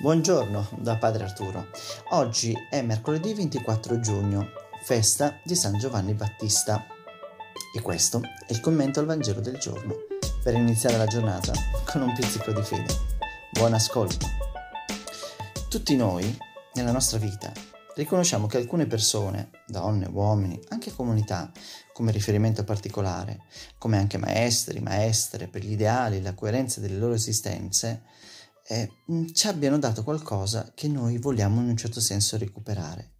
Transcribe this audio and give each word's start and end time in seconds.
Buongiorno 0.00 0.68
da 0.78 0.96
Padre 0.96 1.22
Arturo. 1.22 1.68
Oggi 2.10 2.52
è 2.68 2.82
mercoledì 2.82 3.34
24 3.34 4.00
giugno, 4.00 4.48
festa 4.82 5.38
di 5.44 5.54
San 5.54 5.78
Giovanni 5.78 6.12
Battista. 6.12 6.84
E 7.76 7.80
questo 7.80 8.20
è 8.20 8.50
il 8.52 8.58
commento 8.60 8.98
al 8.98 9.06
Vangelo 9.06 9.40
del 9.40 9.58
giorno, 9.58 9.94
per 10.42 10.54
iniziare 10.54 10.96
la 10.96 11.06
giornata 11.06 11.52
con 11.84 12.02
un 12.02 12.12
pizzico 12.14 12.50
di 12.52 12.62
fede. 12.62 12.92
Buon 13.52 13.74
ascolto. 13.74 14.26
Tutti 15.68 15.94
noi, 15.94 16.36
nella 16.74 16.90
nostra 16.90 17.18
vita, 17.18 17.52
riconosciamo 17.94 18.48
che 18.48 18.56
alcune 18.56 18.86
persone, 18.86 19.50
donne, 19.68 20.08
uomini, 20.10 20.60
anche 20.70 20.92
comunità, 20.92 21.48
come 21.92 22.10
riferimento 22.10 22.64
particolare, 22.64 23.42
come 23.78 23.98
anche 23.98 24.18
maestri, 24.18 24.80
maestre, 24.80 25.46
per 25.46 25.62
gli 25.62 25.72
ideali 25.72 26.16
e 26.16 26.22
la 26.22 26.34
coerenza 26.34 26.80
delle 26.80 26.98
loro 26.98 27.14
esistenze, 27.14 28.02
eh, 28.66 28.90
ci 29.32 29.46
abbiano 29.46 29.78
dato 29.78 30.02
qualcosa 30.02 30.72
che 30.74 30.88
noi 30.88 31.18
vogliamo 31.18 31.60
in 31.60 31.68
un 31.68 31.76
certo 31.76 32.00
senso 32.00 32.36
recuperare. 32.36 33.14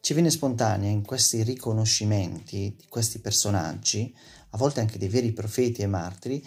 Ci 0.00 0.14
viene 0.14 0.30
spontanea 0.30 0.88
in 0.88 1.02
questi 1.02 1.42
riconoscimenti 1.42 2.76
di 2.78 2.86
questi 2.88 3.18
personaggi, 3.18 4.14
a 4.50 4.56
volte 4.56 4.80
anche 4.80 4.98
dei 4.98 5.08
veri 5.08 5.32
profeti 5.32 5.82
e 5.82 5.86
martiri, 5.86 6.46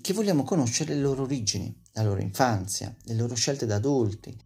che 0.00 0.12
vogliamo 0.12 0.44
conoscere 0.44 0.94
le 0.94 1.00
loro 1.00 1.22
origini, 1.22 1.74
la 1.92 2.02
loro 2.02 2.20
infanzia, 2.20 2.94
le 3.04 3.14
loro 3.14 3.34
scelte 3.34 3.64
da 3.64 3.76
adulti, 3.76 4.36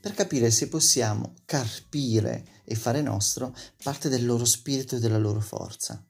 per 0.00 0.12
capire 0.12 0.50
se 0.50 0.68
possiamo 0.68 1.34
carpire 1.44 2.62
e 2.64 2.74
fare 2.74 3.02
nostro 3.02 3.54
parte 3.82 4.08
del 4.08 4.24
loro 4.24 4.44
spirito 4.44 4.96
e 4.96 5.00
della 5.00 5.18
loro 5.18 5.40
forza. 5.40 6.06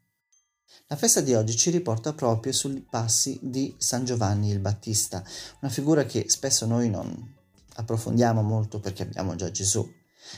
La 0.89 0.97
festa 0.97 1.21
di 1.21 1.35
oggi 1.35 1.57
ci 1.57 1.71
riporta 1.71 2.13
proprio 2.13 2.53
sui 2.53 2.81
passi 2.81 3.39
di 3.43 3.75
San 3.79 4.05
Giovanni 4.05 4.51
il 4.51 4.59
Battista, 4.59 5.25
una 5.61 5.71
figura 5.71 6.05
che 6.05 6.27
spesso 6.29 6.67
noi 6.67 6.91
non 6.91 7.35
approfondiamo 7.77 8.43
molto 8.43 8.81
perché 8.81 9.03
abbiamo 9.03 9.35
già 9.35 9.51
Gesù. 9.51 9.89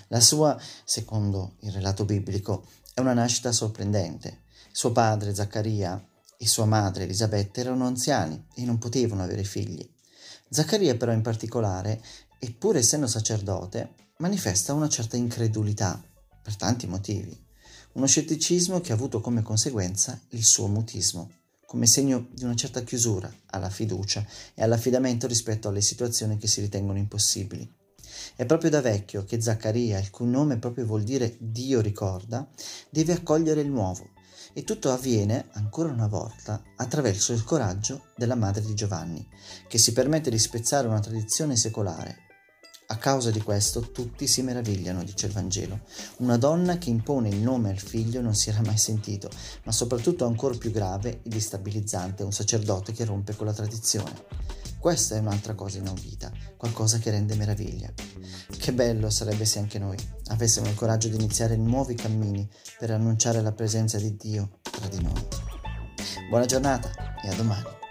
La 0.09 0.21
sua, 0.21 0.59
secondo 0.85 1.57
il 1.61 1.73
relato 1.73 2.05
biblico, 2.05 2.67
è 2.95 3.01
una 3.01 3.13
nascita 3.13 3.53
sorprendente. 3.53 4.45
Suo 4.73 4.93
padre 4.93 5.35
Zaccaria 5.35 6.03
e 6.39 6.47
sua 6.47 6.65
madre 6.65 7.05
Elisabetta 7.05 7.61
erano 7.61 7.87
anziani 7.87 8.47
e 8.55 8.65
non 8.65 8.79
potevano 8.79 9.23
avere 9.23 9.45
figli. 9.45 9.89
Zaccaria 10.49 10.97
però 10.97 11.13
in 11.13 11.23
particolare 11.23 12.01
e 12.39 12.53
pur 12.53 12.77
essendo 12.77 13.07
sacerdote, 13.07 13.95
manifesta 14.19 14.73
una 14.73 14.89
certa 14.89 15.17
incredulità, 15.17 16.03
per 16.43 16.57
tanti 16.57 16.87
motivi. 16.87 17.46
Uno 17.97 18.07
scetticismo 18.07 18.83
che 18.83 18.93
ha 18.93 18.95
avuto 18.95 19.23
come 19.23 19.41
conseguenza 19.41 20.21
il 20.33 20.45
suo 20.45 20.67
mutismo, 20.67 21.31
come 21.65 21.87
segno 21.87 22.29
di 22.31 22.45
una 22.45 22.55
certa 22.55 22.83
chiusura 22.83 23.35
alla 23.47 23.71
fiducia 23.71 24.23
e 24.53 24.63
all'affidamento 24.63 25.27
rispetto 25.27 25.69
alle 25.69 25.81
situazioni 25.81 26.37
che 26.37 26.47
si 26.47 26.61
ritengono 26.61 26.99
impossibili. 26.99 27.67
È 28.37 28.45
proprio 28.45 28.69
da 28.69 28.83
vecchio 28.83 29.25
che 29.25 29.41
Zaccaria, 29.41 29.99
il 29.99 30.11
cui 30.11 30.27
nome 30.27 30.59
proprio 30.59 30.85
vuol 30.85 31.05
dire 31.05 31.39
Dio 31.41 31.81
ricorda, 31.81 32.47
deve 32.91 33.15
accogliere 33.15 33.63
il 33.63 33.71
nuovo, 33.71 34.11
e 34.53 34.63
tutto 34.63 34.93
avviene, 34.93 35.49
ancora 35.53 35.91
una 35.91 36.07
volta, 36.07 36.63
attraverso 36.77 37.33
il 37.33 37.45
coraggio 37.45 38.09
della 38.15 38.35
madre 38.35 38.61
di 38.63 38.75
Giovanni, 38.75 39.27
che 39.69 39.79
si 39.79 39.95
permette 39.95 40.29
di 40.29 40.39
spezzare 40.39 40.87
una 40.87 41.01
tradizione 41.01 41.57
secolare 41.57 42.25
a 42.89 42.97
causa 42.97 43.31
di 43.31 43.41
questo 43.41 43.91
tutti 43.91 44.27
si 44.27 44.43
meravigliano, 44.43 45.03
dice 45.03 45.27
il 45.27 45.33
Vangelo. 45.33 45.81
Una 46.19 46.37
donna 46.37 46.79
che 46.79 46.91
impone 46.91 47.29
il 47.29 47.39
nome 47.39 47.71
al 47.71 47.79
figlio 47.79 48.21
non 48.21 48.35
si 48.35 48.51
era 48.51 48.61
mai 48.63 48.79
sentito, 48.79 49.29
ma 49.65 49.73
soprattutto 49.73 50.25
ancora 50.25 50.57
più 50.57 50.71
grave 50.71 51.21
e 51.23 51.29
destabilizzante 51.29 52.23
un 52.23 52.33
sacerdote 52.33 52.93
che 52.93 53.05
rompe 53.05 53.35
con 53.35 53.47
la 53.47 53.53
tradizione. 53.53 54.25
Questa 54.79 55.17
è 55.17 55.19
un'altra 55.19 55.55
cosa 55.55 55.79
inaudita, 55.79 56.31
qualcosa 56.57 56.99
che 56.99 57.11
rende 57.11 57.35
meraviglia. 57.35 57.93
Che 58.57 58.73
bello 58.73 59.11
sarebbe 59.11 59.45
se 59.45 59.59
anche 59.59 59.81
noi 59.81 59.97
avessimo 60.27 60.69
il 60.69 60.75
coraggio 60.75 61.09
di 61.09 61.17
iniziare 61.17 61.57
nuovi 61.57 61.95
cammini 61.95 62.49
per 62.79 62.93
annunciare 62.93 63.41
la 63.43 63.53
presenza 63.53 63.99
di 63.99 64.17
Dio 64.17 64.59
tra 64.63 64.87
di 64.87 65.03
noi. 65.03 65.27
Buona 66.29 66.47
giornata 66.47 66.91
e 67.21 67.29
a 67.31 67.35
domani. 67.35 67.86